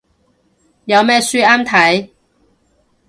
[0.85, 2.09] 有咩書啱睇